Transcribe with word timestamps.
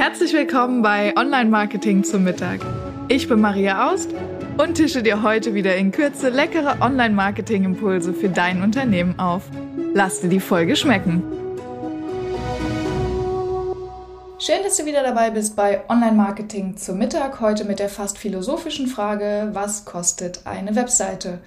Herzlich 0.00 0.32
willkommen 0.32 0.80
bei 0.80 1.14
Online 1.14 1.50
Marketing 1.50 2.04
zum 2.04 2.24
Mittag. 2.24 2.60
Ich 3.08 3.28
bin 3.28 3.38
Maria 3.38 3.90
Aust 3.92 4.08
und 4.56 4.76
tische 4.76 5.02
dir 5.02 5.22
heute 5.22 5.52
wieder 5.52 5.76
in 5.76 5.92
Kürze 5.92 6.30
leckere 6.30 6.80
Online 6.80 7.14
Marketing 7.14 7.64
Impulse 7.64 8.14
für 8.14 8.30
dein 8.30 8.62
Unternehmen 8.62 9.18
auf. 9.18 9.42
Lass 9.92 10.22
dir 10.22 10.30
die 10.30 10.40
Folge 10.40 10.74
schmecken. 10.74 11.22
Schön, 14.38 14.62
dass 14.64 14.78
du 14.78 14.86
wieder 14.86 15.02
dabei 15.02 15.28
bist 15.28 15.54
bei 15.54 15.82
Online 15.90 16.16
Marketing 16.16 16.78
zum 16.78 16.96
Mittag. 16.96 17.42
Heute 17.42 17.66
mit 17.66 17.78
der 17.78 17.90
fast 17.90 18.16
philosophischen 18.16 18.86
Frage, 18.86 19.50
was 19.52 19.84
kostet 19.84 20.46
eine 20.46 20.74
Webseite? 20.76 21.40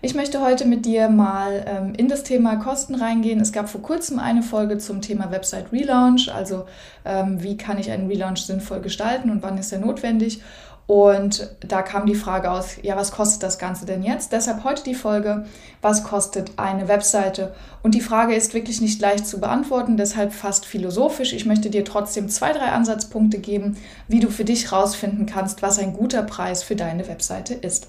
Ich 0.00 0.14
möchte 0.14 0.40
heute 0.40 0.64
mit 0.64 0.86
dir 0.86 1.08
mal 1.08 1.64
ähm, 1.66 1.92
in 1.96 2.06
das 2.06 2.22
Thema 2.22 2.54
Kosten 2.54 2.94
reingehen. 2.94 3.40
Es 3.40 3.50
gab 3.50 3.68
vor 3.68 3.82
kurzem 3.82 4.20
eine 4.20 4.44
Folge 4.44 4.78
zum 4.78 5.00
Thema 5.00 5.32
Website 5.32 5.72
Relaunch, 5.72 6.32
also 6.32 6.66
ähm, 7.04 7.42
wie 7.42 7.56
kann 7.56 7.78
ich 7.78 7.90
einen 7.90 8.06
Relaunch 8.06 8.46
sinnvoll 8.46 8.80
gestalten 8.80 9.28
und 9.28 9.42
wann 9.42 9.58
ist 9.58 9.72
er 9.72 9.80
notwendig. 9.80 10.40
Und 10.86 11.50
da 11.60 11.82
kam 11.82 12.06
die 12.06 12.14
Frage 12.14 12.48
aus, 12.48 12.76
ja, 12.80 12.96
was 12.96 13.10
kostet 13.10 13.42
das 13.42 13.58
Ganze 13.58 13.86
denn 13.86 14.04
jetzt? 14.04 14.30
Deshalb 14.30 14.62
heute 14.62 14.84
die 14.84 14.94
Folge, 14.94 15.46
was 15.82 16.04
kostet 16.04 16.52
eine 16.56 16.86
Webseite? 16.86 17.52
Und 17.82 17.96
die 17.96 18.00
Frage 18.00 18.36
ist 18.36 18.54
wirklich 18.54 18.80
nicht 18.80 19.00
leicht 19.00 19.26
zu 19.26 19.40
beantworten, 19.40 19.96
deshalb 19.96 20.32
fast 20.32 20.64
philosophisch. 20.64 21.32
Ich 21.32 21.44
möchte 21.44 21.70
dir 21.70 21.84
trotzdem 21.84 22.28
zwei, 22.28 22.52
drei 22.52 22.70
Ansatzpunkte 22.70 23.38
geben, 23.38 23.76
wie 24.06 24.20
du 24.20 24.30
für 24.30 24.44
dich 24.44 24.70
rausfinden 24.70 25.26
kannst, 25.26 25.60
was 25.60 25.80
ein 25.80 25.92
guter 25.92 26.22
Preis 26.22 26.62
für 26.62 26.76
deine 26.76 27.08
Webseite 27.08 27.54
ist. 27.54 27.88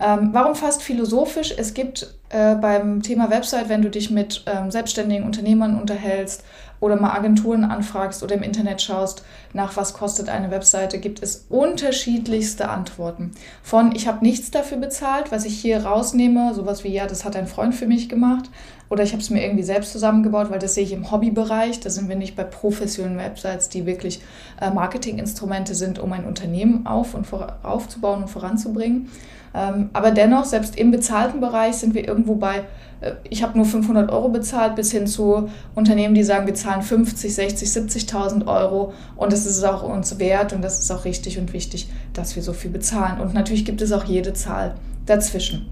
Ähm, 0.00 0.30
warum 0.32 0.54
fast 0.54 0.82
philosophisch? 0.82 1.54
Es 1.56 1.74
gibt 1.74 2.14
äh, 2.28 2.54
beim 2.54 3.02
Thema 3.02 3.30
Website, 3.30 3.68
wenn 3.68 3.82
du 3.82 3.90
dich 3.90 4.10
mit 4.10 4.44
ähm, 4.46 4.70
selbstständigen 4.70 5.24
Unternehmern 5.24 5.80
unterhältst 5.80 6.44
oder 6.86 7.00
mal 7.00 7.10
Agenturen 7.10 7.64
anfragst 7.64 8.22
oder 8.22 8.34
im 8.34 8.42
Internet 8.42 8.80
schaust, 8.80 9.24
nach 9.52 9.76
was 9.76 9.92
kostet 9.94 10.28
eine 10.28 10.50
Webseite, 10.50 10.98
gibt 10.98 11.22
es 11.22 11.46
unterschiedlichste 11.48 12.68
Antworten. 12.68 13.32
Von 13.62 13.94
ich 13.94 14.08
habe 14.08 14.24
nichts 14.24 14.50
dafür 14.50 14.78
bezahlt, 14.78 15.30
was 15.30 15.44
ich 15.44 15.58
hier 15.58 15.84
rausnehme, 15.84 16.54
sowas 16.54 16.84
wie 16.84 16.92
ja, 16.92 17.06
das 17.06 17.24
hat 17.24 17.36
ein 17.36 17.46
Freund 17.46 17.74
für 17.74 17.86
mich 17.86 18.08
gemacht 18.08 18.50
oder 18.88 19.02
ich 19.02 19.12
habe 19.12 19.22
es 19.22 19.30
mir 19.30 19.42
irgendwie 19.42 19.64
selbst 19.64 19.92
zusammengebaut, 19.92 20.50
weil 20.50 20.58
das 20.58 20.74
sehe 20.74 20.84
ich 20.84 20.92
im 20.92 21.10
Hobbybereich. 21.10 21.80
Da 21.80 21.90
sind 21.90 22.08
wir 22.08 22.16
nicht 22.16 22.36
bei 22.36 22.44
professionellen 22.44 23.18
Websites, 23.18 23.68
die 23.68 23.84
wirklich 23.84 24.20
äh, 24.60 24.70
Marketinginstrumente 24.70 25.74
sind, 25.74 25.98
um 25.98 26.12
ein 26.12 26.24
Unternehmen 26.24 26.86
auf 26.86 27.14
und 27.14 27.26
aufzubauen 27.64 28.22
und 28.22 28.28
voranzubringen. 28.28 29.08
Ähm, 29.54 29.90
aber 29.92 30.10
dennoch, 30.10 30.44
selbst 30.44 30.76
im 30.76 30.90
bezahlten 30.90 31.40
Bereich 31.40 31.76
sind 31.76 31.94
wir 31.94 32.06
irgendwo 32.06 32.36
bei, 32.36 32.64
äh, 33.00 33.12
ich 33.28 33.42
habe 33.42 33.56
nur 33.56 33.66
500 33.66 34.10
Euro 34.12 34.28
bezahlt, 34.28 34.76
bis 34.76 34.92
hin 34.92 35.06
zu 35.06 35.48
Unternehmen, 35.74 36.14
die 36.14 36.22
sagen, 36.22 36.46
wir 36.46 36.54
zahlen 36.54 36.75
50, 36.82 37.34
60, 37.34 37.68
70.000 37.68 38.46
Euro 38.46 38.92
und 39.16 39.32
das 39.32 39.46
ist 39.46 39.62
auch 39.64 39.82
uns 39.82 40.18
wert 40.18 40.52
und 40.52 40.62
das 40.62 40.78
ist 40.78 40.90
auch 40.90 41.04
richtig 41.04 41.38
und 41.38 41.52
wichtig, 41.52 41.88
dass 42.12 42.36
wir 42.36 42.42
so 42.42 42.52
viel 42.52 42.70
bezahlen. 42.70 43.20
Und 43.20 43.34
natürlich 43.34 43.64
gibt 43.64 43.82
es 43.82 43.92
auch 43.92 44.04
jede 44.04 44.32
Zahl 44.32 44.74
dazwischen. 45.06 45.70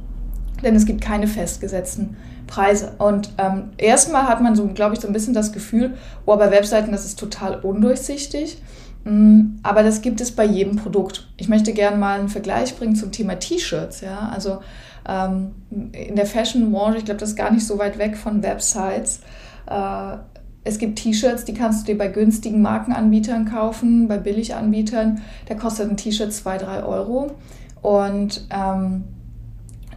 Denn 0.62 0.76
es 0.76 0.86
gibt 0.86 1.00
keine 1.00 1.26
festgesetzten 1.26 2.16
Preise. 2.46 2.92
Und 2.98 3.30
ähm, 3.38 3.70
erstmal 3.76 4.28
hat 4.28 4.40
man 4.40 4.56
so, 4.56 4.66
glaube 4.68 4.94
ich, 4.94 5.00
so 5.00 5.06
ein 5.06 5.12
bisschen 5.12 5.34
das 5.34 5.52
Gefühl, 5.52 5.94
oh, 6.26 6.36
bei 6.36 6.50
Webseiten, 6.50 6.92
das 6.92 7.04
ist 7.04 7.18
total 7.18 7.60
undurchsichtig. 7.60 8.58
Mm, 9.04 9.56
aber 9.62 9.82
das 9.82 10.02
gibt 10.02 10.20
es 10.20 10.32
bei 10.32 10.44
jedem 10.44 10.76
Produkt. 10.76 11.28
Ich 11.36 11.48
möchte 11.48 11.72
gerne 11.72 11.96
mal 11.96 12.18
einen 12.18 12.28
Vergleich 12.28 12.76
bringen 12.76 12.96
zum 12.96 13.12
Thema 13.12 13.38
T-Shirts. 13.38 14.00
Ja? 14.00 14.30
Also 14.32 14.60
ähm, 15.06 15.54
in 15.92 16.16
der 16.16 16.26
Fashion-Branche, 16.26 16.98
ich 16.98 17.04
glaube, 17.04 17.20
das 17.20 17.30
ist 17.30 17.36
gar 17.36 17.50
nicht 17.50 17.66
so 17.66 17.78
weit 17.78 17.98
weg 17.98 18.16
von 18.16 18.42
Websites. 18.42 19.20
Äh, 19.66 20.16
es 20.64 20.78
gibt 20.78 20.98
T-Shirts, 20.98 21.44
die 21.44 21.54
kannst 21.54 21.82
du 21.82 21.92
dir 21.92 21.98
bei 21.98 22.08
günstigen 22.08 22.62
Markenanbietern 22.62 23.44
kaufen, 23.44 24.08
bei 24.08 24.16
Billiganbietern. 24.16 25.20
Da 25.46 25.54
kostet 25.54 25.90
ein 25.90 25.96
T-Shirt 25.96 26.32
2, 26.32 26.58
3 26.58 26.82
Euro. 26.84 27.32
Und 27.82 28.46
ähm, 28.50 29.04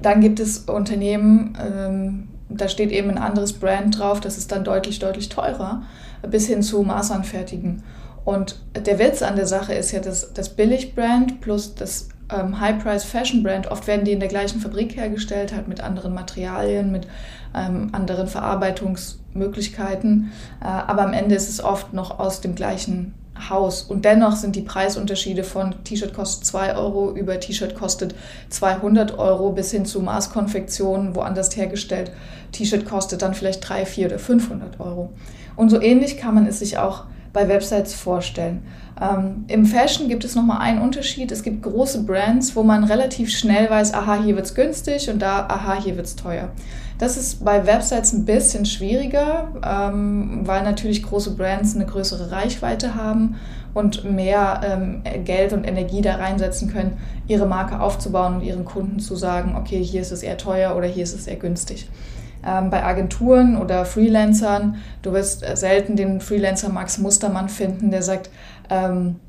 dann 0.02 0.22
gibt 0.22 0.42
es 0.42 0.60
Unternehmen, 0.60 1.58
ähm, 1.60 2.28
da 2.50 2.68
steht 2.68 2.92
eben 2.92 3.10
ein 3.10 3.18
anderes 3.18 3.54
Brand 3.54 3.98
drauf, 3.98 4.20
das 4.20 4.38
ist 4.38 4.52
dann 4.52 4.64
deutlich, 4.64 5.00
deutlich 5.00 5.30
teurer, 5.30 5.84
bis 6.30 6.48
hin 6.48 6.62
zu 6.62 6.82
Maßanfertigen. 6.84 7.84
Und 8.26 8.60
der 8.76 9.00
Witz 9.00 9.22
an 9.22 9.38
der 9.38 9.48
Sache 9.48 9.74
ist 9.74 9.92
ja, 9.94 10.02
dass 10.02 10.34
das 10.34 10.50
Billig-Brand 10.50 11.40
plus 11.40 11.76
das 11.76 12.10
ähm, 12.30 12.60
High-Price-Fashion-Brand, 12.60 13.68
oft 13.68 13.88
werden 13.88 14.04
die 14.04 14.12
in 14.12 14.20
der 14.20 14.28
gleichen 14.28 14.60
Fabrik 14.60 14.98
hergestellt, 14.98 15.56
halt 15.56 15.70
mit 15.70 15.82
anderen 15.82 16.14
Materialien, 16.14 16.92
mit 16.92 17.08
ähm, 17.56 17.90
anderen 17.92 18.28
Verarbeitungsmöglichkeiten. 18.28 20.32
Äh, 20.62 20.66
aber 20.66 21.04
am 21.04 21.14
Ende 21.14 21.36
ist 21.36 21.50
es 21.50 21.64
oft 21.64 21.94
noch 21.94 22.20
aus 22.20 22.42
dem 22.42 22.56
gleichen 22.56 23.14
Haus. 23.50 23.84
Und 23.84 24.06
dennoch 24.06 24.36
sind 24.36 24.56
die 24.56 24.62
Preisunterschiede 24.62 25.44
von 25.44 25.76
T-Shirt 25.84 26.14
kostet 26.14 26.46
2 26.46 26.76
Euro 26.76 27.16
über 27.16 27.40
T-Shirt 27.40 27.76
kostet 27.76 28.16
200 28.50 29.18
Euro 29.20 29.52
bis 29.52 29.72
hin 29.72 29.86
zu 29.86 30.02
Maßkonfektionen, 30.02 31.16
woanders 31.16 31.56
hergestellt. 31.56 32.12
T-Shirt 32.52 32.86
kostet 32.86 33.22
dann 33.22 33.34
vielleicht 33.34 33.68
3, 33.68 33.86
4 33.86 34.08
oder 34.08 34.20
500 34.20 34.80
Euro. 34.80 35.10
Und 35.56 35.70
so 35.70 35.82
ähnlich 35.82 36.18
kann 36.18 36.36
man 36.36 36.48
es 36.48 36.60
sich 36.60 36.78
auch 36.78 37.06
bei 37.34 37.48
Websites 37.48 37.94
vorstellen. 37.94 38.64
Ähm, 39.00 39.46
Im 39.48 39.66
Fashion 39.66 40.08
gibt 40.08 40.24
es 40.24 40.36
nochmal 40.36 40.60
einen 40.60 40.82
Unterschied. 40.82 41.32
Es 41.32 41.44
gibt 41.44 41.62
große 41.62 42.04
Brands, 42.04 42.56
wo 42.56 42.64
man 42.64 42.84
relativ 42.84 43.30
schnell 43.30 43.70
weiß, 43.70 43.94
aha, 43.94 44.22
hier 44.24 44.36
wird 44.36 44.48
es 44.48 44.56
günstig 44.56 45.10
und 45.10 45.20
da, 45.20 45.46
aha, 45.48 45.80
hier 45.82 45.98
wird 45.98 46.08
es 46.08 46.16
teuer. 46.16 46.50
Das 46.98 47.16
ist 47.16 47.46
bei 47.46 47.68
Websites 47.68 48.14
ein 48.14 48.26
bisschen 48.26 48.66
schwieriger, 48.66 49.50
ähm, 49.64 50.42
weil 50.46 50.64
natürlich 50.64 51.04
große 51.04 51.36
Brands 51.36 51.76
eine 51.76 51.86
größere 51.86 52.32
Reichweite 52.32 52.96
haben 52.96 53.36
und 53.76 54.04
mehr 54.04 54.62
ähm, 54.64 55.04
Geld 55.24 55.54
und 55.54 55.64
Energie 55.64 56.02
da 56.02 56.16
reinsetzen 56.16 56.72
können, 56.72 56.98
ihre 57.28 57.46
Marke 57.46 57.80
aufzubauen 57.80 58.38
und 58.38 58.42
ihren 58.42 58.66
Kunden 58.66 59.00
zu 59.00 59.16
sagen, 59.16 59.56
okay, 59.56 59.84
hier 59.84 60.02
ist 60.02 60.12
es 60.12 60.24
eher 60.24 60.38
teuer 60.38 60.76
oder 60.76 60.88
hier 60.88 61.04
ist 61.04 61.14
es 61.14 61.28
eher 61.28 61.36
günstig 61.36 61.88
ähm, 62.46 62.70
bei 62.70 62.84
Agenturen 62.84 63.58
oder 63.58 63.86
Freelancern. 63.86 64.78
Du 65.02 65.14
wirst 65.14 65.48
äh, 65.48 65.56
selten 65.56 65.96
den 65.96 66.22
Freelancer 66.22 66.70
Max 66.70 66.98
Mustermann 66.98 67.50
finden, 67.50 67.92
der 67.92 68.02
sagt, 68.02 68.30
ähm, 68.70 69.20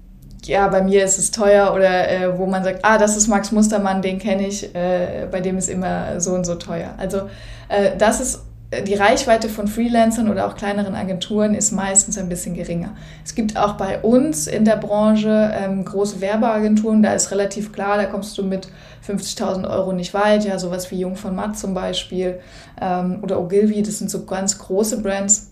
ja, 0.45 0.69
bei 0.69 0.83
mir 0.83 1.05
ist 1.05 1.19
es 1.19 1.31
teuer 1.31 1.75
oder 1.75 2.09
äh, 2.09 2.39
wo 2.39 2.47
man 2.47 2.65
sagt, 2.65 2.81
ah, 2.83 2.99
das 2.99 3.17
ist 3.17 3.29
Max 3.29 3.53
Mustermann, 3.53 4.03
den 4.03 4.19
kenne 4.19 4.47
ich, 4.47 4.75
äh, 4.75 5.27
bei 5.31 5.41
dem 5.41 5.59
ist 5.59 5.69
immer 5.69 6.21
so 6.21 6.33
und 6.33 6.45
so 6.45 6.55
teuer. 6.55 6.95
Also 6.97 7.23
äh, 7.69 7.97
das 7.97 8.21
ist 8.21 8.45
die 8.87 8.95
Reichweite 8.95 9.49
von 9.49 9.67
Freelancern 9.67 10.29
oder 10.29 10.47
auch 10.47 10.55
kleineren 10.55 10.95
Agenturen 10.95 11.55
ist 11.55 11.73
meistens 11.73 12.19
ein 12.19 12.29
bisschen 12.29 12.55
geringer. 12.55 12.91
Es 13.25 13.35
gibt 13.35 13.57
auch 13.57 13.79
bei 13.79 13.99
uns 14.01 14.47
in 14.47 14.67
der 14.67 14.77
Branche 14.77 15.51
ähm, 15.55 15.87
große 15.87 16.21
Werbeagenturen, 16.21 17.03
da 17.03 17.15
ist 17.15 17.31
relativ 17.31 17.73
klar, 17.73 17.97
da 17.97 18.05
kommst 18.05 18.37
du 18.37 18.43
mit 18.43 18.69
50.000 19.07 19.69
Euro 19.71 19.93
nicht 19.93 20.13
weit, 20.13 20.45
ja, 20.45 20.59
sowas 20.59 20.91
wie 20.91 21.01
Jung 21.01 21.17
von 21.17 21.35
Matt 21.35 21.57
zum 21.57 21.73
Beispiel 21.73 22.41
ähm, 22.79 23.21
oder 23.23 23.41
Ogilvy, 23.41 23.83
das 23.83 23.99
sind 23.99 24.11
so 24.11 24.27
ganz 24.27 24.59
große 24.59 25.01
Brands, 25.01 25.51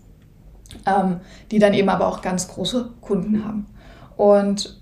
ähm, 0.85 1.21
die 1.51 1.59
dann 1.59 1.73
eben 1.73 1.89
aber 1.89 2.07
auch 2.09 2.21
ganz 2.21 2.47
große 2.49 2.91
Kunden 3.01 3.43
haben. 3.43 3.67
Und 4.17 4.81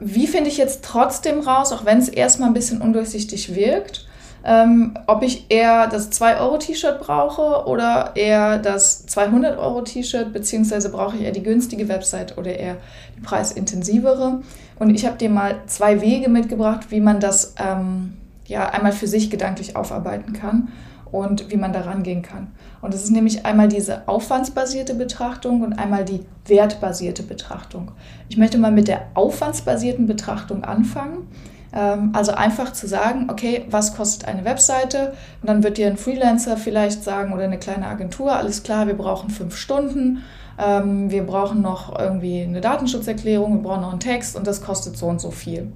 wie 0.00 0.26
finde 0.26 0.50
ich 0.50 0.58
jetzt 0.58 0.84
trotzdem 0.84 1.40
raus, 1.40 1.72
auch 1.72 1.84
wenn 1.84 1.98
es 1.98 2.08
erstmal 2.08 2.48
ein 2.48 2.54
bisschen 2.54 2.80
undurchsichtig 2.80 3.54
wirkt, 3.54 4.06
ähm, 4.44 4.96
ob 5.06 5.22
ich 5.22 5.46
eher 5.48 5.88
das 5.88 6.12
2-Euro-T-Shirt 6.12 7.00
brauche 7.00 7.66
oder 7.66 8.12
eher 8.14 8.58
das 8.58 9.08
200-Euro-T-Shirt, 9.08 10.32
beziehungsweise 10.32 10.90
brauche 10.90 11.16
ich 11.16 11.22
eher 11.22 11.32
die 11.32 11.42
günstige 11.42 11.88
Website 11.88 12.38
oder 12.38 12.56
eher 12.56 12.76
die 13.16 13.22
preisintensivere. 13.22 14.42
Und 14.78 14.94
ich 14.94 15.04
habe 15.04 15.16
dir 15.16 15.30
mal 15.30 15.56
zwei 15.66 16.00
Wege 16.00 16.28
mitgebracht, 16.28 16.90
wie 16.90 17.00
man 17.00 17.18
das 17.18 17.54
ähm, 17.58 18.16
ja 18.46 18.68
einmal 18.68 18.92
für 18.92 19.08
sich 19.08 19.30
gedanklich 19.30 19.74
aufarbeiten 19.74 20.32
kann 20.32 20.68
und 21.12 21.50
wie 21.50 21.56
man 21.56 21.72
da 21.72 21.82
rangehen 21.82 22.22
kann. 22.22 22.48
Und 22.82 22.94
das 22.94 23.04
ist 23.04 23.10
nämlich 23.10 23.46
einmal 23.46 23.68
diese 23.68 24.06
aufwandsbasierte 24.08 24.94
Betrachtung 24.94 25.62
und 25.62 25.72
einmal 25.74 26.04
die 26.04 26.20
wertbasierte 26.46 27.22
Betrachtung. 27.22 27.92
Ich 28.28 28.36
möchte 28.36 28.58
mal 28.58 28.72
mit 28.72 28.88
der 28.88 29.02
aufwandsbasierten 29.14 30.06
Betrachtung 30.06 30.64
anfangen. 30.64 31.28
Ähm, 31.72 32.10
also 32.12 32.32
einfach 32.32 32.72
zu 32.72 32.86
sagen, 32.86 33.28
okay, 33.30 33.64
was 33.70 33.94
kostet 33.96 34.28
eine 34.28 34.44
Webseite? 34.44 35.12
Und 35.42 35.48
dann 35.48 35.62
wird 35.62 35.78
dir 35.78 35.86
ein 35.86 35.96
Freelancer 35.96 36.56
vielleicht 36.56 37.02
sagen 37.02 37.32
oder 37.32 37.44
eine 37.44 37.58
kleine 37.58 37.86
Agentur, 37.86 38.32
alles 38.32 38.62
klar, 38.62 38.86
wir 38.86 38.96
brauchen 38.96 39.30
fünf 39.30 39.56
Stunden, 39.56 40.22
ähm, 40.58 41.10
wir 41.10 41.24
brauchen 41.24 41.62
noch 41.62 41.98
irgendwie 41.98 42.42
eine 42.42 42.60
Datenschutzerklärung, 42.60 43.56
wir 43.56 43.62
brauchen 43.62 43.82
noch 43.82 43.90
einen 43.90 44.00
Text 44.00 44.36
und 44.36 44.46
das 44.46 44.62
kostet 44.62 44.96
so 44.96 45.06
und 45.06 45.20
so 45.20 45.30
viel. 45.30 45.72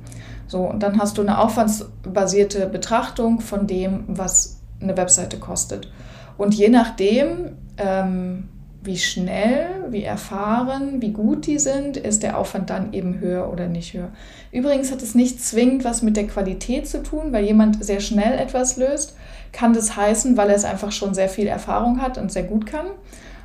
So, 0.46 0.62
und 0.62 0.82
dann 0.82 0.98
hast 0.98 1.16
du 1.18 1.22
eine 1.22 1.38
aufwandsbasierte 1.38 2.66
Betrachtung 2.66 3.40
von 3.40 3.66
dem, 3.66 4.04
was 4.08 4.59
eine 4.80 4.96
Webseite 4.96 5.38
kostet. 5.38 5.90
Und 6.36 6.54
je 6.54 6.68
nachdem, 6.68 7.56
ähm, 7.76 8.48
wie 8.82 8.96
schnell, 8.96 9.66
wie 9.90 10.04
erfahren, 10.04 11.02
wie 11.02 11.12
gut 11.12 11.46
die 11.46 11.58
sind, 11.58 11.98
ist 11.98 12.22
der 12.22 12.38
Aufwand 12.38 12.70
dann 12.70 12.94
eben 12.94 13.20
höher 13.20 13.52
oder 13.52 13.66
nicht 13.66 13.92
höher. 13.92 14.08
Übrigens 14.52 14.90
hat 14.90 15.02
es 15.02 15.14
nicht 15.14 15.44
zwingend 15.44 15.84
was 15.84 16.00
mit 16.00 16.16
der 16.16 16.26
Qualität 16.26 16.88
zu 16.88 17.02
tun, 17.02 17.32
weil 17.32 17.44
jemand 17.44 17.84
sehr 17.84 18.00
schnell 18.00 18.38
etwas 18.38 18.78
löst, 18.78 19.16
kann 19.52 19.74
das 19.74 19.96
heißen, 19.96 20.36
weil 20.36 20.48
er 20.48 20.56
es 20.56 20.64
einfach 20.64 20.92
schon 20.92 21.12
sehr 21.12 21.28
viel 21.28 21.46
Erfahrung 21.46 22.00
hat 22.00 22.16
und 22.16 22.32
sehr 22.32 22.44
gut 22.44 22.64
kann. 22.64 22.86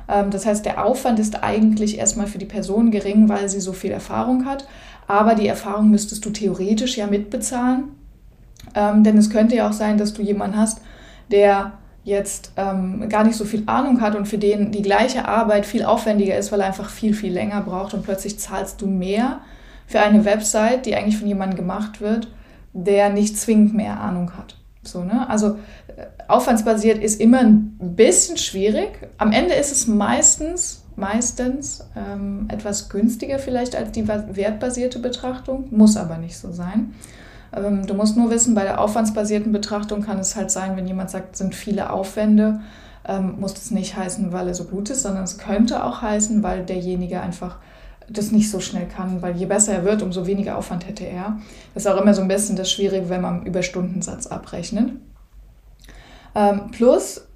Ähm, 0.08 0.30
das 0.30 0.46
heißt, 0.46 0.64
der 0.64 0.84
Aufwand 0.84 1.18
ist 1.18 1.42
eigentlich 1.42 1.98
erstmal 1.98 2.26
für 2.26 2.38
die 2.38 2.46
Person 2.46 2.90
gering, 2.90 3.28
weil 3.28 3.48
sie 3.48 3.60
so 3.60 3.72
viel 3.72 3.90
Erfahrung 3.90 4.46
hat. 4.46 4.66
Aber 5.06 5.34
die 5.34 5.46
Erfahrung 5.46 5.90
müsstest 5.90 6.24
du 6.24 6.30
theoretisch 6.30 6.96
ja 6.96 7.06
mitbezahlen. 7.06 7.84
Ähm, 8.74 9.04
denn 9.04 9.18
es 9.18 9.30
könnte 9.30 9.56
ja 9.56 9.68
auch 9.68 9.72
sein, 9.72 9.98
dass 9.98 10.14
du 10.14 10.22
jemanden 10.22 10.56
hast, 10.56 10.80
der 11.30 11.72
jetzt 12.04 12.52
ähm, 12.56 13.08
gar 13.08 13.24
nicht 13.24 13.36
so 13.36 13.44
viel 13.44 13.64
Ahnung 13.66 14.00
hat 14.00 14.14
und 14.14 14.26
für 14.26 14.38
den 14.38 14.70
die 14.70 14.82
gleiche 14.82 15.26
Arbeit 15.26 15.66
viel 15.66 15.84
aufwendiger 15.84 16.38
ist, 16.38 16.52
weil 16.52 16.60
er 16.60 16.66
einfach 16.66 16.88
viel, 16.88 17.14
viel 17.14 17.32
länger 17.32 17.60
braucht 17.62 17.94
und 17.94 18.04
plötzlich 18.04 18.38
zahlst 18.38 18.80
du 18.80 18.86
mehr 18.86 19.40
für 19.88 20.00
eine 20.00 20.24
Website, 20.24 20.86
die 20.86 20.94
eigentlich 20.94 21.18
von 21.18 21.26
jemandem 21.26 21.56
gemacht 21.56 22.00
wird, 22.00 22.28
der 22.72 23.10
nicht 23.10 23.36
zwingend 23.36 23.74
mehr 23.74 24.00
Ahnung 24.00 24.36
hat. 24.36 24.56
So, 24.82 25.02
ne? 25.02 25.28
Also 25.28 25.58
äh, 25.96 26.06
aufwandsbasiert 26.28 26.98
ist 26.98 27.20
immer 27.20 27.40
ein 27.40 27.76
bisschen 27.78 28.36
schwierig. 28.36 29.08
Am 29.18 29.32
Ende 29.32 29.54
ist 29.54 29.72
es 29.72 29.88
meistens, 29.88 30.84
meistens 30.94 31.84
ähm, 31.96 32.46
etwas 32.48 32.88
günstiger 32.88 33.40
vielleicht 33.40 33.74
als 33.74 33.90
die 33.92 34.06
wertbasierte 34.06 35.00
Betrachtung, 35.00 35.66
muss 35.70 35.96
aber 35.96 36.18
nicht 36.18 36.38
so 36.38 36.52
sein. 36.52 36.94
Ähm, 37.54 37.86
du 37.86 37.94
musst 37.94 38.16
nur 38.16 38.30
wissen, 38.30 38.54
bei 38.54 38.62
der 38.62 38.80
aufwandsbasierten 38.80 39.52
Betrachtung 39.52 40.02
kann 40.02 40.18
es 40.18 40.36
halt 40.36 40.50
sein, 40.50 40.76
wenn 40.76 40.86
jemand 40.86 41.10
sagt, 41.10 41.36
sind 41.36 41.54
viele 41.54 41.90
Aufwände, 41.90 42.60
ähm, 43.06 43.36
muss 43.38 43.54
das 43.54 43.70
nicht 43.70 43.96
heißen, 43.96 44.32
weil 44.32 44.48
er 44.48 44.54
so 44.54 44.64
gut 44.64 44.90
ist, 44.90 45.02
sondern 45.02 45.24
es 45.24 45.38
könnte 45.38 45.84
auch 45.84 46.02
heißen, 46.02 46.42
weil 46.42 46.64
derjenige 46.64 47.20
einfach 47.20 47.58
das 48.08 48.30
nicht 48.30 48.50
so 48.50 48.60
schnell 48.60 48.86
kann, 48.86 49.22
weil 49.22 49.36
je 49.36 49.46
besser 49.46 49.72
er 49.72 49.84
wird, 49.84 50.02
umso 50.02 50.26
weniger 50.26 50.56
Aufwand 50.56 50.86
hätte 50.86 51.04
er. 51.04 51.38
Das 51.74 51.84
ist 51.84 51.90
auch 51.90 52.00
immer 52.00 52.14
so 52.14 52.22
ein 52.22 52.28
bisschen 52.28 52.56
das 52.56 52.70
Schwierige, 52.70 53.08
wenn 53.08 53.20
man 53.20 53.44
über 53.44 53.62
Stundensatz 53.62 54.26
abrechnet. 54.26 54.92
Ähm, 56.34 56.70
plus, 56.70 57.26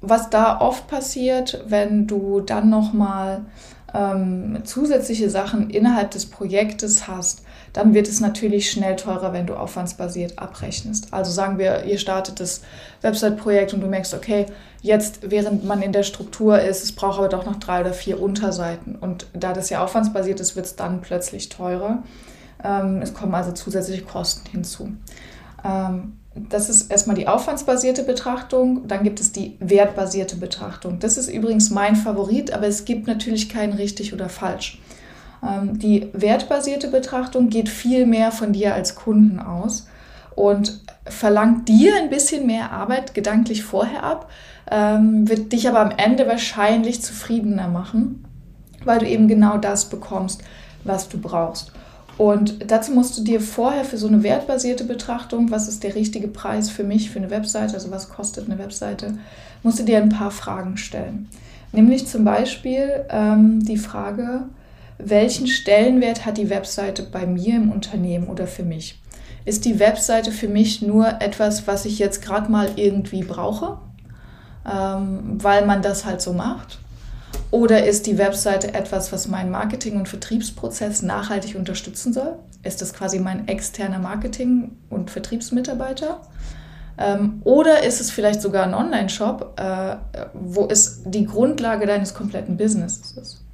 was 0.00 0.30
da 0.30 0.60
oft 0.60 0.86
passiert, 0.88 1.64
wenn 1.68 2.06
du 2.06 2.40
dann 2.40 2.68
nochmal 2.68 3.46
ähm, 3.94 4.58
zusätzliche 4.64 5.30
Sachen 5.30 5.70
innerhalb 5.70 6.10
des 6.10 6.26
Projektes 6.26 7.08
hast, 7.08 7.42
dann 7.72 7.94
wird 7.94 8.08
es 8.08 8.20
natürlich 8.20 8.70
schnell 8.70 8.96
teurer, 8.96 9.32
wenn 9.32 9.46
du 9.46 9.54
aufwandsbasiert 9.54 10.38
abrechnest. 10.38 11.12
Also 11.12 11.30
sagen 11.30 11.58
wir, 11.58 11.84
ihr 11.84 11.98
startet 11.98 12.40
das 12.40 12.62
Website-Projekt 13.02 13.74
und 13.74 13.80
du 13.80 13.86
merkst, 13.86 14.14
okay, 14.14 14.46
jetzt, 14.82 15.30
während 15.30 15.64
man 15.64 15.82
in 15.82 15.92
der 15.92 16.02
Struktur 16.02 16.60
ist, 16.60 16.82
es 16.82 16.92
braucht 16.92 17.18
aber 17.18 17.28
doch 17.28 17.46
noch 17.46 17.56
drei 17.56 17.80
oder 17.80 17.92
vier 17.92 18.20
Unterseiten. 18.20 18.96
Und 18.96 19.26
da 19.32 19.52
das 19.52 19.70
ja 19.70 19.84
aufwandsbasiert 19.84 20.40
ist, 20.40 20.56
wird 20.56 20.66
es 20.66 20.76
dann 20.76 21.00
plötzlich 21.00 21.48
teurer. 21.48 22.02
Ähm, 22.62 23.00
es 23.02 23.14
kommen 23.14 23.34
also 23.34 23.52
zusätzliche 23.52 24.02
Kosten 24.02 24.48
hinzu. 24.50 24.92
Ähm, 25.64 26.14
das 26.48 26.68
ist 26.68 26.90
erstmal 26.90 27.16
die 27.16 27.26
aufwandsbasierte 27.26 28.04
Betrachtung. 28.04 28.86
Dann 28.86 29.02
gibt 29.02 29.20
es 29.20 29.32
die 29.32 29.56
wertbasierte 29.60 30.36
Betrachtung. 30.36 30.98
Das 31.00 31.16
ist 31.16 31.28
übrigens 31.28 31.70
mein 31.70 31.96
Favorit, 31.96 32.52
aber 32.52 32.66
es 32.66 32.84
gibt 32.84 33.06
natürlich 33.06 33.48
kein 33.48 33.72
richtig 33.72 34.12
oder 34.12 34.28
falsch. 34.28 34.80
Ähm, 35.42 35.78
die 35.78 36.08
wertbasierte 36.12 36.88
Betrachtung 36.88 37.48
geht 37.48 37.68
viel 37.68 38.06
mehr 38.06 38.32
von 38.32 38.52
dir 38.52 38.74
als 38.74 38.94
Kunden 38.94 39.38
aus 39.40 39.86
und 40.34 40.80
verlangt 41.04 41.68
dir 41.68 41.96
ein 41.96 42.10
bisschen 42.10 42.46
mehr 42.46 42.70
Arbeit 42.70 43.14
gedanklich 43.14 43.64
vorher 43.64 44.04
ab, 44.04 44.30
ähm, 44.70 45.28
wird 45.28 45.52
dich 45.52 45.68
aber 45.68 45.80
am 45.80 45.92
Ende 45.96 46.26
wahrscheinlich 46.26 47.02
zufriedener 47.02 47.68
machen, 47.68 48.24
weil 48.84 48.98
du 48.98 49.06
eben 49.06 49.28
genau 49.28 49.58
das 49.58 49.86
bekommst, 49.86 50.42
was 50.84 51.08
du 51.08 51.18
brauchst. 51.18 51.72
Und 52.18 52.70
dazu 52.70 52.92
musst 52.92 53.16
du 53.16 53.22
dir 53.22 53.40
vorher 53.40 53.84
für 53.84 53.96
so 53.96 54.08
eine 54.08 54.24
wertbasierte 54.24 54.82
Betrachtung, 54.82 55.52
was 55.52 55.68
ist 55.68 55.84
der 55.84 55.94
richtige 55.94 56.26
Preis 56.26 56.68
für 56.68 56.82
mich, 56.82 57.10
für 57.10 57.20
eine 57.20 57.30
Webseite, 57.30 57.74
also 57.74 57.92
was 57.92 58.08
kostet 58.08 58.46
eine 58.46 58.58
Webseite, 58.58 59.18
musst 59.62 59.78
du 59.78 59.84
dir 59.84 59.98
ein 59.98 60.08
paar 60.08 60.32
Fragen 60.32 60.76
stellen. 60.76 61.28
Nämlich 61.70 62.08
zum 62.08 62.24
Beispiel 62.24 63.04
ähm, 63.08 63.64
die 63.64 63.76
Frage, 63.76 64.48
welchen 64.98 65.46
Stellenwert 65.46 66.26
hat 66.26 66.38
die 66.38 66.50
Webseite 66.50 67.02
bei 67.04 67.26
mir 67.26 67.56
im 67.56 67.70
Unternehmen 67.70 68.28
oder 68.28 68.46
für 68.46 68.64
mich? 68.64 69.00
Ist 69.44 69.64
die 69.64 69.78
Webseite 69.78 70.32
für 70.32 70.48
mich 70.48 70.82
nur 70.82 71.22
etwas, 71.22 71.66
was 71.66 71.84
ich 71.84 71.98
jetzt 71.98 72.20
gerade 72.20 72.50
mal 72.50 72.70
irgendwie 72.76 73.22
brauche, 73.22 73.78
ähm, 74.70 75.42
weil 75.42 75.64
man 75.64 75.82
das 75.82 76.04
halt 76.04 76.20
so 76.20 76.32
macht? 76.32 76.78
Oder 77.50 77.86
ist 77.86 78.06
die 78.06 78.18
Webseite 78.18 78.74
etwas, 78.74 79.10
was 79.10 79.26
meinen 79.26 79.50
Marketing- 79.50 79.96
und 79.96 80.08
Vertriebsprozess 80.08 81.02
nachhaltig 81.02 81.54
unterstützen 81.54 82.12
soll? 82.12 82.38
Ist 82.62 82.82
das 82.82 82.92
quasi 82.92 83.20
mein 83.20 83.48
externer 83.48 83.98
Marketing- 83.98 84.76
und 84.90 85.10
Vertriebsmitarbeiter? 85.10 86.20
Ähm, 86.98 87.40
oder 87.44 87.84
ist 87.84 88.00
es 88.00 88.10
vielleicht 88.10 88.42
sogar 88.42 88.64
ein 88.64 88.74
Online-Shop, 88.74 89.58
äh, 89.58 89.96
wo 90.34 90.66
es 90.66 91.02
die 91.04 91.24
Grundlage 91.24 91.86
deines 91.86 92.12
kompletten 92.12 92.56
Businesses 92.56 93.12
ist? 93.12 93.47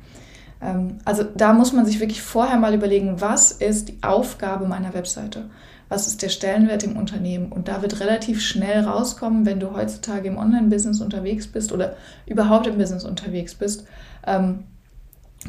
Ähm, 0.61 0.99
also 1.05 1.23
da 1.23 1.53
muss 1.53 1.73
man 1.73 1.87
sich 1.87 2.01
wirklich 2.01 2.23
vorher 2.23 2.57
mal 2.57 2.75
überlegen, 2.75 3.21
was 3.21 3.53
ist 3.53 3.89
die 3.89 3.99
Aufgabe 4.03 4.67
meiner 4.67 4.95
Webseite? 4.95 5.45
was 5.89 6.07
ist 6.07 6.23
der 6.23 6.29
Stellenwert 6.29 6.83
im 6.83 6.97
Unternehmen. 6.97 7.53
Und 7.53 7.69
da 7.69 7.83
wird 7.83 8.01
relativ 8.01 8.41
schnell 8.41 8.85
rauskommen, 8.85 9.47
wenn 9.47 9.61
du 9.61 9.73
heutzutage 9.75 10.29
im 10.29 10.39
Online-Business 10.39 11.01
unterwegs 11.01 11.47
bist 11.47 11.73
oder 11.73 11.97
überhaupt 12.27 12.67
im 12.67 12.79
Business 12.79 13.05
unterwegs 13.05 13.55
bist, 13.55 13.87
ähm, 14.27 14.65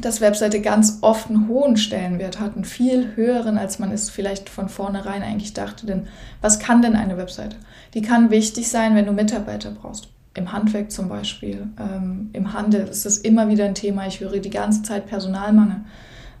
dass 0.00 0.20
Webseite 0.20 0.60
ganz 0.60 0.98
oft 1.00 1.30
einen 1.30 1.48
hohen 1.48 1.78
Stellenwert 1.78 2.38
hat, 2.38 2.54
einen 2.54 2.66
viel 2.66 3.16
höheren, 3.16 3.56
als 3.56 3.78
man 3.78 3.90
es 3.90 4.10
vielleicht 4.10 4.50
von 4.50 4.68
vornherein 4.68 5.22
eigentlich 5.22 5.54
dachte. 5.54 5.86
Denn 5.86 6.06
was 6.42 6.58
kann 6.58 6.82
denn 6.82 6.96
eine 6.96 7.16
Webseite? 7.16 7.56
Die 7.94 8.02
kann 8.02 8.30
wichtig 8.30 8.68
sein, 8.68 8.94
wenn 8.94 9.06
du 9.06 9.12
Mitarbeiter 9.12 9.70
brauchst. 9.70 10.08
Im 10.36 10.52
Handwerk 10.52 10.90
zum 10.92 11.08
Beispiel, 11.08 11.68
ähm, 11.80 12.28
im 12.34 12.52
Handel 12.52 12.86
ist 12.88 13.06
das 13.06 13.16
immer 13.18 13.48
wieder 13.48 13.64
ein 13.64 13.74
Thema. 13.74 14.06
Ich 14.06 14.20
höre 14.20 14.38
die 14.38 14.50
ganze 14.50 14.82
Zeit 14.82 15.06
Personalmangel. 15.06 15.80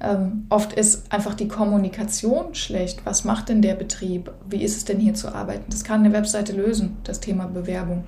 Ähm, 0.00 0.46
oft 0.50 0.74
ist 0.74 1.10
einfach 1.10 1.32
die 1.34 1.48
Kommunikation 1.48 2.54
schlecht. 2.54 3.06
Was 3.06 3.24
macht 3.24 3.48
denn 3.48 3.62
der 3.62 3.74
Betrieb? 3.74 4.30
Wie 4.48 4.62
ist 4.62 4.76
es 4.76 4.84
denn 4.84 5.00
hier 5.00 5.14
zu 5.14 5.34
arbeiten? 5.34 5.64
Das 5.70 5.84
kann 5.84 6.00
eine 6.00 6.12
Webseite 6.12 6.52
lösen, 6.52 6.98
das 7.04 7.20
Thema 7.20 7.46
Bewerbung. 7.46 8.04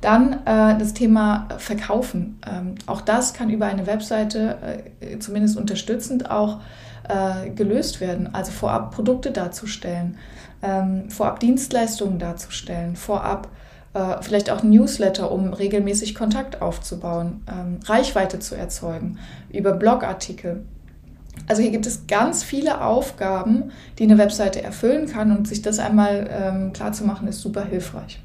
Dann 0.00 0.32
äh, 0.44 0.76
das 0.76 0.92
Thema 0.92 1.48
Verkaufen. 1.58 2.40
Ähm, 2.46 2.74
auch 2.86 3.00
das 3.00 3.32
kann 3.32 3.50
über 3.50 3.66
eine 3.66 3.86
Webseite 3.86 4.58
äh, 5.00 5.18
zumindest 5.20 5.56
unterstützend 5.56 6.30
auch 6.30 6.60
äh, 7.08 7.50
gelöst 7.50 8.00
werden. 8.00 8.34
Also 8.34 8.50
vorab 8.50 8.92
Produkte 8.92 9.30
darzustellen, 9.30 10.16
ähm, 10.62 11.08
vorab 11.08 11.38
Dienstleistungen 11.38 12.18
darzustellen, 12.18 12.96
vorab 12.96 13.48
äh, 13.94 14.20
vielleicht 14.20 14.50
auch 14.50 14.62
Newsletter, 14.62 15.30
um 15.30 15.52
regelmäßig 15.52 16.14
Kontakt 16.14 16.60
aufzubauen, 16.60 17.42
ähm, 17.48 17.80
Reichweite 17.84 18.40
zu 18.40 18.56
erzeugen, 18.56 19.18
über 19.52 19.72
Blogartikel. 19.72 20.64
Also 21.46 21.62
hier 21.62 21.70
gibt 21.70 21.86
es 21.86 22.06
ganz 22.06 22.42
viele 22.42 22.84
Aufgaben, 22.84 23.70
die 23.98 24.04
eine 24.04 24.18
Webseite 24.18 24.62
erfüllen 24.62 25.06
kann 25.06 25.36
und 25.36 25.48
sich 25.48 25.62
das 25.62 25.78
einmal 25.78 26.28
ähm, 26.30 26.72
klar 26.72 26.90
ist 26.90 27.40
super 27.40 27.64
hilfreich. 27.64 28.20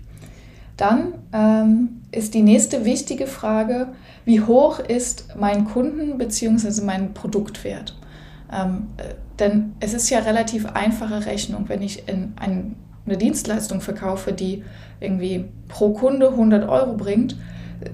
Dann 0.78 1.14
ähm, 1.34 2.02
ist 2.12 2.34
die 2.34 2.42
nächste 2.42 2.86
wichtige 2.86 3.28
Frage, 3.28 3.90
wie 4.26 4.42
hoch 4.42 4.80
ist 4.80 5.36
mein 5.38 5.66
Kunden- 5.66 6.18
bzw. 6.18 6.82
mein 6.82 7.14
Produktwert? 7.14 7.98
Ähm, 8.52 8.88
äh, 8.98 9.16
denn 9.40 9.74
es 9.80 9.94
ist 9.94 10.10
ja 10.10 10.20
relativ 10.20 10.66
einfache 10.66 11.26
Rechnung, 11.26 11.66
wenn 11.68 11.82
ich 11.82 12.08
in 12.08 12.34
ein, 12.40 12.76
eine 13.06 13.18
Dienstleistung 13.18 13.82
verkaufe, 13.82 14.34
die 14.34 14.64
irgendwie 15.00 15.46
pro 15.68 15.94
Kunde 15.94 16.30
100 16.30 16.68
Euro 16.68 16.94
bringt, 16.94 17.36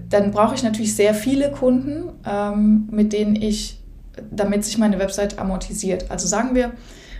dann 0.10 0.32
brauche 0.32 0.56
ich 0.56 0.64
natürlich 0.64 0.96
sehr 0.96 1.14
viele 1.14 1.52
Kunden, 1.52 2.10
ähm, 2.28 2.88
mit 2.92 3.14
denen 3.14 3.36
ich 3.36 3.80
damit 4.32 4.64
sich 4.64 4.78
meine 4.78 5.00
Website 5.00 5.40
amortisiert. 5.40 6.10
Also 6.10 6.28
sagen 6.28 6.56
wir, 6.56 6.72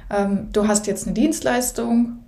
ähm, 0.10 0.50
du 0.54 0.68
hast 0.68 0.88
jetzt 0.88 1.06
eine 1.06 1.14
Dienstleistung. 1.14 2.20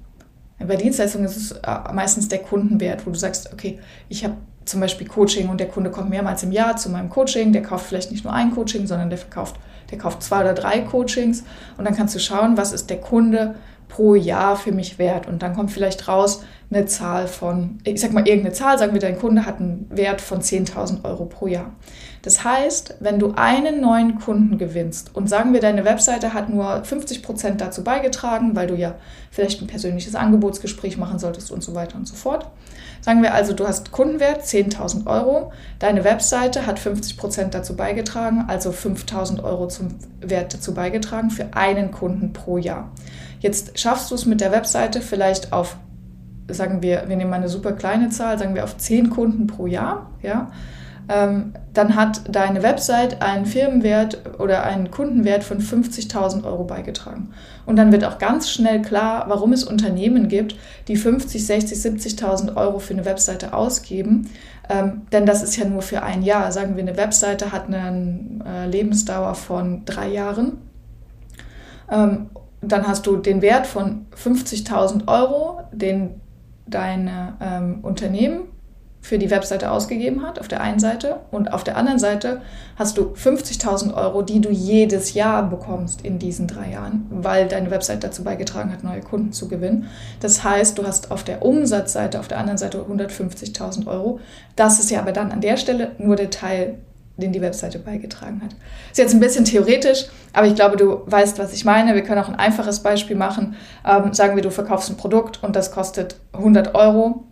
Bei 0.60 0.76
Dienstleistungen 0.76 1.26
ist 1.26 1.38
es 1.38 1.52
äh, 1.52 1.94
meistens 1.94 2.28
der 2.28 2.40
Kundenwert, 2.40 3.06
wo 3.06 3.12
du 3.12 3.18
sagst, 3.18 3.54
okay, 3.54 3.80
ich 4.10 4.24
habe 4.24 4.36
zum 4.66 4.82
Beispiel 4.82 5.08
Coaching 5.08 5.50
und 5.50 5.60
der 5.60 5.68
Kunde 5.68 5.92
kommt 5.92 6.10
mehrmals 6.10 6.44
im 6.44 6.52
Jahr 6.52 6.76
zu 6.76 6.90
meinem 6.90 7.10
Coaching, 7.10 7.54
der 7.54 7.62
kauft 7.62 7.86
vielleicht 7.86 8.12
nicht 8.12 8.26
nur 8.26 8.34
ein 8.34 8.52
Coaching, 8.52 8.86
sondern 8.86 9.10
der 9.10 9.18
verkauft, 9.18 9.56
der 9.92 9.98
kauft 9.98 10.22
zwei 10.22 10.42
oder 10.42 10.54
drei 10.54 10.82
Coachings 10.82 11.44
und 11.78 11.86
dann 11.86 11.96
kannst 11.96 12.16
du 12.16 12.20
schauen, 12.20 12.58
was 12.58 12.74
ist 12.74 12.90
der 12.90 13.00
Kunde 13.00 13.56
pro 13.90 14.16
Jahr 14.16 14.56
für 14.56 14.72
mich 14.72 15.00
wert 15.00 15.28
und 15.28 15.42
dann 15.42 15.56
kommt 15.56 15.72
vielleicht 15.72 16.08
raus 16.08 16.44
eine 16.70 16.86
Zahl 16.86 17.28
von, 17.28 17.80
ich 17.86 18.02
sag 18.02 18.12
mal 18.12 18.28
irgendeine 18.28 18.54
Zahl, 18.54 18.78
sagen 18.78 18.94
wir, 18.94 19.00
dein 19.00 19.18
Kunde 19.18 19.46
hat 19.46 19.60
einen 19.60 19.88
Wert 19.90 20.20
von 20.20 20.42
10.000 20.42 21.06
Euro 21.06 21.26
pro 21.26 21.48
Jahr. 21.48 21.72
Das 22.24 22.44
heißt, 22.44 22.96
wenn 23.00 23.20
du 23.20 23.34
einen 23.38 23.80
neuen 23.80 24.20
Kunden 24.20 24.58
gewinnst 24.58 25.16
und 25.16 25.30
sagen 25.30 25.54
wir, 25.54 25.62
deine 25.62 25.86
Webseite 25.86 26.34
hat 26.34 26.50
nur 26.50 26.84
50 26.84 27.24
Prozent 27.24 27.62
dazu 27.62 27.86
beigetragen, 27.86 28.54
weil 28.54 28.68
du 28.68 28.76
ja 28.76 28.96
vielleicht 29.32 29.62
ein 29.62 29.68
persönliches 29.68 30.16
Angebotsgespräch 30.16 30.98
machen 30.98 31.20
solltest 31.20 31.52
und 31.52 31.64
so 31.64 31.74
weiter 31.74 31.96
und 31.96 32.06
so 32.06 32.16
fort. 32.16 32.48
Sagen 33.00 33.22
wir 33.22 33.34
also, 33.34 33.54
du 33.54 33.66
hast 33.66 33.94
Kundenwert 33.94 34.44
10.000 34.44 35.08
Euro, 35.08 35.54
deine 35.80 36.04
Webseite 36.04 36.66
hat 36.66 36.80
50 36.80 37.16
Prozent 37.16 37.54
dazu 37.54 37.78
beigetragen, 37.78 38.46
also 38.50 38.72
5.000 38.72 39.42
Euro 39.44 39.70
zum 39.70 39.96
Wert 40.20 40.54
dazu 40.54 40.74
beigetragen 40.74 41.30
für 41.30 41.54
einen 41.54 41.92
Kunden 41.92 42.34
pro 42.34 42.58
Jahr. 42.58 42.92
Jetzt 43.40 43.80
schaffst 43.80 44.12
du 44.12 44.16
es 44.16 44.26
mit 44.26 44.42
der 44.42 44.52
Webseite 44.52 45.02
vielleicht 45.02 45.54
auf, 45.54 45.78
sagen 46.50 46.82
wir, 46.82 47.04
wir 47.08 47.16
nehmen 47.16 47.30
mal 47.30 47.38
eine 47.38 47.50
super 47.50 47.74
kleine 47.74 48.10
Zahl, 48.10 48.38
sagen 48.38 48.56
wir 48.56 48.64
auf 48.64 48.78
10 48.78 49.10
Kunden 49.10 49.48
pro 49.48 49.68
Jahr, 49.68 50.12
ja 50.22 50.50
ähm, 51.10 51.54
dann 51.74 51.96
hat 51.96 52.22
deine 52.28 52.64
Website 52.64 53.22
einen 53.22 53.46
Firmenwert 53.46 54.40
oder 54.40 54.64
einen 54.64 54.92
Kundenwert 54.92 55.44
von 55.44 55.60
50.000 55.60 56.44
Euro 56.44 56.66
beigetragen. 56.66 57.30
Und 57.66 57.78
dann 57.78 57.92
wird 57.92 58.04
auch 58.04 58.18
ganz 58.18 58.50
schnell 58.50 58.82
klar, 58.82 59.26
warum 59.28 59.54
es 59.54 59.64
Unternehmen 59.64 60.28
gibt, 60.28 60.56
die 60.88 60.98
50, 60.98 61.46
60, 61.46 61.78
70.000 61.78 62.58
Euro 62.58 62.80
für 62.80 62.94
eine 62.94 63.06
Webseite 63.06 63.54
ausgeben. 63.54 64.30
Ähm, 64.70 65.04
denn 65.14 65.26
das 65.26 65.44
ist 65.44 65.56
ja 65.56 65.66
nur 65.66 65.82
für 65.82 66.04
ein 66.04 66.24
Jahr. 66.24 66.52
Sagen 66.52 66.76
wir, 66.76 66.84
eine 66.84 66.98
Webseite 66.98 67.54
hat 67.54 67.68
eine 67.68 68.42
äh, 68.46 68.68
Lebensdauer 68.68 69.36
von 69.36 69.86
drei 69.86 70.10
Jahren. 70.10 70.58
Ähm, 71.90 72.30
dann 72.62 72.88
hast 72.88 73.06
du 73.08 73.18
den 73.18 73.42
Wert 73.42 73.68
von 73.68 74.08
50.000 74.16 75.08
Euro, 75.08 75.62
den 75.72 76.22
dein 76.66 77.10
ähm, 77.42 77.80
Unternehmen 77.82 78.50
für 79.08 79.18
die 79.18 79.30
Webseite 79.32 79.72
ausgegeben 79.72 80.24
hat, 80.24 80.40
auf 80.40 80.48
der 80.48 80.60
einen 80.60 80.80
Seite. 80.80 81.22
Und 81.32 81.54
auf 81.54 81.64
der 81.64 81.78
anderen 81.78 82.00
Seite 82.00 82.42
hast 82.76 82.98
du 82.98 83.14
50.000 83.14 83.94
Euro, 83.94 84.22
die 84.22 84.42
du 84.42 84.50
jedes 84.50 85.14
Jahr 85.14 85.50
bekommst 85.50 86.02
in 86.02 86.20
diesen 86.20 86.48
drei 86.48 86.72
Jahren, 86.72 87.06
weil 87.10 87.48
deine 87.48 87.72
Webseite 87.72 88.08
dazu 88.08 88.24
beigetragen 88.24 88.72
hat, 88.72 88.84
neue 88.84 89.02
Kunden 89.02 89.32
zu 89.32 89.48
gewinnen. 89.48 89.88
Das 90.20 90.44
heißt, 90.44 90.78
du 90.78 90.86
hast 90.86 91.12
auf 91.12 91.24
der 91.24 91.46
Umsatzseite, 91.46 92.20
auf 92.20 92.28
der 92.28 92.40
anderen 92.40 92.58
Seite 92.58 92.80
150.000 92.80 93.88
Euro. 93.88 94.20
Das 94.56 94.80
ist 94.80 94.92
ja 94.92 95.00
aber 95.00 95.14
dann 95.14 95.32
an 95.32 95.42
der 95.42 95.58
Stelle 95.58 95.92
nur 96.00 96.18
der 96.18 96.30
Teil, 96.30 96.80
den 97.18 97.34
die 97.34 97.42
Webseite 97.42 97.80
beigetragen 97.80 98.42
hat. 98.44 98.56
Ist 98.92 98.98
jetzt 98.98 99.14
ein 99.14 99.20
bisschen 99.20 99.46
theoretisch, 99.46 100.06
aber 100.34 100.48
ich 100.48 100.56
glaube, 100.56 100.78
du 100.78 101.02
weißt, 101.06 101.40
was 101.40 101.54
ich 101.54 101.66
meine. 101.66 101.96
Wir 101.96 102.04
können 102.04 102.22
auch 102.22 102.30
ein 102.30 102.36
einfaches 102.36 102.82
Beispiel 102.82 103.16
machen. 103.16 103.56
Ähm, 103.86 104.14
sagen 104.14 104.36
wir, 104.36 104.44
du 104.44 104.52
verkaufst 104.52 104.90
ein 104.90 104.98
Produkt 104.98 105.44
und 105.44 105.56
das 105.56 105.72
kostet 105.72 106.18
100 106.34 106.76
Euro 106.76 107.24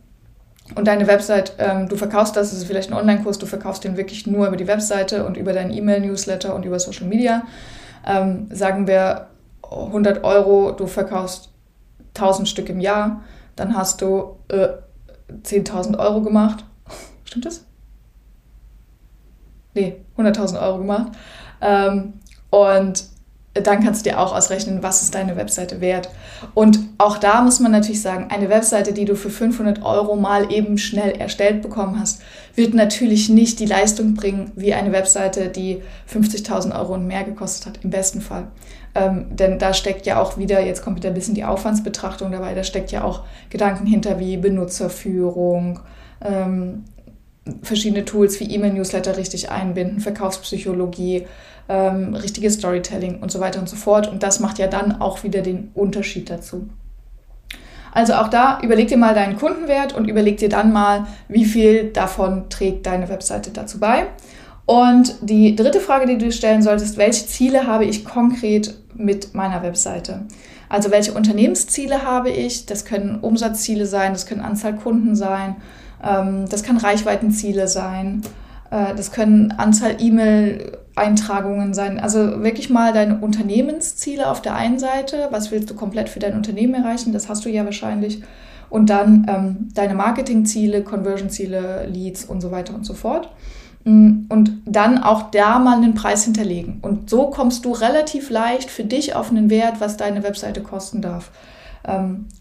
und 0.74 0.88
deine 0.88 1.06
Website, 1.06 1.54
ähm, 1.60 1.88
du 1.88 1.96
verkaufst 1.96 2.36
das, 2.36 2.50
das 2.50 2.60
ist 2.60 2.66
vielleicht 2.66 2.90
ein 2.90 2.98
Online-Kurs, 2.98 3.38
du 3.38 3.46
verkaufst 3.46 3.84
den 3.84 3.98
wirklich 3.98 4.26
nur 4.26 4.48
über 4.48 4.58
die 4.58 4.68
Webseite 4.68 5.26
und 5.26 5.38
über 5.38 5.54
deinen 5.54 5.72
E-Mail-Newsletter 5.72 6.56
und 6.56 6.66
über 6.66 6.80
Social 6.80 7.06
Media. 7.06 7.44
Ähm, 8.06 8.48
sagen 8.52 8.88
wir 8.88 9.28
100 9.64 10.24
Euro, 10.24 10.72
du 10.72 10.88
verkaufst 10.88 11.50
1000 12.16 12.50
Stück 12.50 12.70
im 12.70 12.80
Jahr, 12.80 13.22
dann 13.56 13.78
hast 13.78 14.02
du 14.02 14.38
äh, 14.48 14.70
10.000 15.44 16.00
Euro 16.00 16.22
gemacht. 16.22 16.66
Stimmt 17.26 17.46
das? 17.46 17.65
Nee, 19.76 19.98
100.000 20.18 20.62
Euro 20.62 20.80
gemacht. 20.80 21.12
Ähm, 21.62 22.14
und 22.50 23.06
dann 23.54 23.82
kannst 23.82 24.06
du 24.06 24.10
dir 24.10 24.20
auch 24.20 24.36
ausrechnen, 24.36 24.84
was 24.84 25.02
ist 25.02 25.16
deine 25.16 25.38
Webseite 25.38 25.80
wert. 25.80 26.10
Und 26.54 26.80
auch 26.98 27.18
da 27.18 27.42
muss 27.42 27.62
man 27.62 27.72
natürlich 27.72 28.02
sagen, 28.02 28.28
eine 28.30 28.50
Webseite, 28.50 28.92
die 28.92 29.06
du 29.06 29.16
für 29.16 29.30
500 29.30 29.82
Euro 29.84 30.18
mal 30.18 30.52
eben 30.52 30.78
schnell 30.78 31.12
erstellt 31.12 31.62
bekommen 31.62 31.98
hast, 31.98 32.22
wird 32.56 32.74
natürlich 32.74 33.30
nicht 33.30 33.60
die 33.60 33.66
Leistung 33.66 34.14
bringen 34.14 34.52
wie 34.56 34.74
eine 34.74 34.92
Webseite, 34.92 35.48
die 35.48 35.82
50.000 36.12 36.78
Euro 36.78 36.96
und 36.96 37.08
mehr 37.08 37.24
gekostet 37.24 37.68
hat, 37.68 37.84
im 37.84 37.92
besten 37.92 38.20
Fall. 38.20 38.48
Ähm, 38.94 39.28
denn 39.30 39.58
da 39.58 39.74
steckt 39.74 40.06
ja 40.06 40.22
auch 40.22 40.38
wieder, 40.38 40.60
jetzt 40.60 40.82
kommt 40.82 40.98
wieder 40.98 41.10
ein 41.10 41.16
bisschen 41.16 41.36
die 41.36 41.46
Aufwandsbetrachtung 41.46 42.34
dabei, 42.34 42.56
da 42.56 42.64
steckt 42.64 42.92
ja 42.92 43.06
auch 43.06 43.24
Gedanken 43.50 43.86
hinter 43.86 44.20
wie 44.20 44.36
Benutzerführung, 44.36 45.80
ähm, 46.22 46.84
verschiedene 47.62 48.06
Tools 48.06 48.40
wie 48.40 48.54
E-Mail-Newsletter 48.54 49.18
richtig 49.18 49.52
einbinden, 49.52 50.00
Verkaufspsychologie, 50.00 51.28
ähm, 51.70 52.16
richtiges 52.16 52.56
Storytelling 52.56 53.20
und 53.20 53.32
so 53.32 53.40
weiter 53.40 53.60
und 53.60 53.70
so 53.70 53.76
fort. 53.76 54.08
Und 54.08 54.24
das 54.24 54.40
macht 54.40 54.60
ja 54.60 54.68
dann 54.68 55.02
auch 55.02 55.24
wieder 55.24 55.42
den 55.42 55.72
Unterschied 55.74 56.30
dazu. 56.30 56.70
Also 57.92 58.14
auch 58.16 58.28
da 58.28 58.60
überleg 58.62 58.90
dir 58.90 58.98
mal 58.98 59.16
deinen 59.16 59.38
Kundenwert 59.38 59.94
und 59.94 60.10
überleg 60.10 60.38
dir 60.38 60.50
dann 60.50 60.74
mal, 60.74 61.08
wie 61.30 61.46
viel 61.46 61.92
davon 61.92 62.50
trägt 62.50 62.86
deine 62.86 63.08
Webseite 63.08 63.52
dazu 63.52 63.80
bei. 63.80 64.08
Und 64.66 65.16
die 65.22 65.56
dritte 65.56 65.80
Frage, 65.80 66.06
die 66.06 66.18
du 66.18 66.32
stellen 66.32 66.62
solltest, 66.62 66.98
welche 66.98 67.26
Ziele 67.26 67.68
habe 67.68 67.86
ich 67.86 68.04
konkret 68.04 68.76
mit 68.96 69.34
meiner 69.34 69.64
Webseite? 69.64 70.26
Also 70.68 70.92
welche 70.92 71.14
Unternehmensziele 71.14 72.04
habe 72.04 72.32
ich? 72.32 72.66
Das 72.66 72.84
können 72.84 73.20
Umsatzziele 73.20 73.86
sein, 73.86 74.14
das 74.14 74.26
können 74.26 74.42
Anzahl 74.42 74.76
Kunden 74.76 75.16
sein, 75.16 75.56
das 76.06 76.64
kann 76.64 76.78
Reichweitenziele 76.78 77.68
sein, 77.68 78.22
äh, 78.72 78.94
das 78.96 79.12
können 79.12 79.52
Anzahl 79.52 79.98
E-Mail-Eintragungen 80.00 81.74
sein. 81.74 82.00
Also 82.00 82.44
wirklich 82.44 82.70
mal 82.70 82.94
deine 82.94 83.20
Unternehmensziele 83.20 84.30
auf 84.30 84.42
der 84.42 84.56
einen 84.56 84.80
Seite. 84.80 85.28
Was 85.32 85.52
willst 85.52 85.70
du 85.70 85.76
komplett 85.76 86.10
für 86.10 86.20
dein 86.20 86.36
Unternehmen 86.36 86.76
erreichen? 86.76 87.14
Das 87.14 87.30
hast 87.30 87.46
du 87.46 87.50
ja 87.50 87.66
wahrscheinlich. 87.66 88.22
Und 88.70 88.90
dann 88.90 89.26
ähm, 89.30 89.70
deine 89.74 89.96
Marketingziele, 89.96 90.84
Conversion-Ziele, 90.84 91.88
Leads 91.92 92.26
und 92.26 92.42
so 92.42 92.52
weiter 92.52 92.74
und 92.74 92.86
so 92.86 92.94
fort. 92.94 93.32
Mm, 93.84 94.26
und 94.30 94.52
dann 94.66 94.98
auch 94.98 95.30
da 95.32 95.60
mal 95.60 95.78
einen 95.78 95.94
Preis 95.94 96.24
hinterlegen. 96.26 96.80
Und 96.82 97.10
so 97.10 97.30
kommst 97.30 97.64
du 97.66 97.72
relativ 97.72 98.30
leicht 98.30 98.70
für 98.70 98.84
dich 98.84 99.16
auf 99.16 99.30
einen 99.30 99.50
Wert, 99.50 99.80
was 99.80 99.98
deine 99.98 100.24
Webseite 100.24 100.62
kosten 100.62 101.02
darf 101.02 101.32
ähm, 101.32 101.34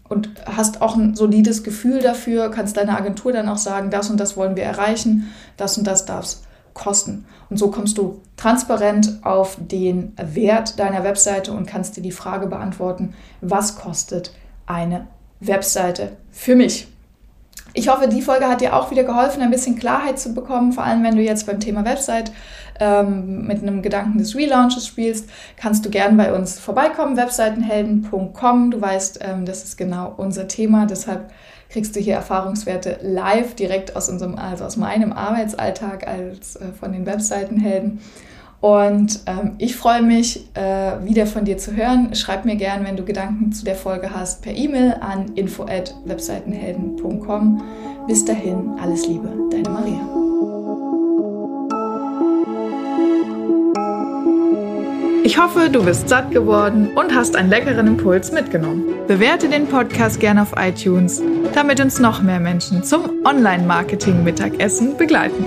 und 0.07 0.29
hast 0.45 0.81
auch 0.81 0.95
ein 0.95 1.15
solides 1.15 1.63
Gefühl 1.63 1.99
dafür, 1.99 2.49
kannst 2.49 2.77
deiner 2.77 2.97
Agentur 2.97 3.31
dann 3.31 3.49
auch 3.49 3.57
sagen, 3.57 3.89
das 3.89 4.09
und 4.09 4.19
das 4.19 4.37
wollen 4.37 4.55
wir 4.55 4.63
erreichen, 4.63 5.31
das 5.57 5.77
und 5.77 5.85
das 5.85 6.05
darf 6.05 6.25
es 6.25 6.43
kosten. 6.73 7.25
Und 7.49 7.57
so 7.57 7.71
kommst 7.71 7.97
du 7.97 8.21
transparent 8.37 9.19
auf 9.23 9.57
den 9.59 10.13
Wert 10.17 10.79
deiner 10.79 11.03
Webseite 11.03 11.53
und 11.53 11.67
kannst 11.67 11.95
dir 11.97 12.01
die 12.01 12.11
Frage 12.11 12.47
beantworten, 12.47 13.13
was 13.41 13.77
kostet 13.77 14.33
eine 14.65 15.07
Webseite 15.39 16.17
für 16.31 16.55
mich? 16.55 16.87
Ich 17.77 17.89
hoffe, 17.89 18.07
die 18.07 18.21
Folge 18.21 18.47
hat 18.47 18.61
dir 18.61 18.73
auch 18.73 18.89
wieder 18.89 19.03
geholfen, 19.03 19.41
ein 19.41 19.51
bisschen 19.51 19.77
Klarheit 19.77 20.17
zu 20.17 20.33
bekommen, 20.33 20.71
vor 20.71 20.85
allem 20.85 21.03
wenn 21.03 21.17
du 21.17 21.21
jetzt 21.21 21.45
beim 21.45 21.59
Thema 21.59 21.83
Website 21.83 22.31
ähm, 22.79 23.45
mit 23.45 23.61
einem 23.61 23.81
Gedanken 23.81 24.17
des 24.17 24.33
Relaunches 24.33 24.87
spielst, 24.87 25.29
kannst 25.57 25.85
du 25.85 25.89
gern 25.89 26.15
bei 26.15 26.33
uns 26.33 26.57
vorbeikommen, 26.57 27.17
webseitenhelden.com. 27.17 28.71
Du 28.71 28.79
weißt, 28.79 29.19
ähm, 29.21 29.45
das 29.45 29.65
ist 29.65 29.77
genau 29.77 30.13
unser 30.15 30.47
Thema, 30.47 30.85
deshalb 30.85 31.31
kriegst 31.69 31.93
du 31.97 31.99
hier 31.99 32.15
Erfahrungswerte 32.15 32.99
live 33.01 33.55
direkt 33.55 33.97
aus 33.97 34.07
unserem, 34.07 34.35
also 34.35 34.63
aus 34.63 34.77
meinem 34.77 35.11
Arbeitsalltag 35.11 36.07
als 36.07 36.55
äh, 36.55 36.71
von 36.79 36.93
den 36.93 37.05
Webseitenhelden. 37.05 37.99
Und 38.61 39.19
ähm, 39.27 39.55
ich 39.57 39.75
freue 39.75 40.01
mich, 40.01 40.45
äh, 40.55 40.93
wieder 41.03 41.27
von 41.27 41.43
dir 41.45 41.57
zu 41.57 41.75
hören. 41.75 42.15
Schreib 42.15 42.45
mir 42.45 42.55
gern, 42.55 42.85
wenn 42.85 42.97
du 42.97 43.03
Gedanken 43.03 43.51
zu 43.51 43.63
der 43.63 43.75
Folge 43.75 44.09
hast, 44.15 44.41
per 44.41 44.55
E-Mail 44.55 44.95
an 45.01 45.33
info@webseitenhelden.com. 45.35 47.61
Bis 48.07 48.25
dahin, 48.25 48.71
alles 48.79 49.07
Liebe, 49.07 49.31
deine 49.51 49.69
Maria. 49.69 50.25
Ich 55.25 55.39
hoffe, 55.39 55.71
du 55.71 55.83
bist 55.83 56.07
satt 56.07 56.29
geworden 56.29 56.89
und 56.95 57.15
hast 57.15 57.35
einen 57.35 57.49
leckeren 57.49 57.87
Impuls 57.87 58.31
mitgenommen. 58.31 58.83
Bewerte 59.07 59.49
den 59.49 59.65
Podcast 59.65 60.19
gerne 60.19 60.43
auf 60.43 60.53
iTunes, 60.55 61.19
damit 61.55 61.81
uns 61.81 61.99
noch 61.99 62.21
mehr 62.21 62.39
Menschen 62.39 62.83
zum 62.83 63.25
Online-Marketing-Mittagessen 63.25 64.97
begleiten. 64.97 65.43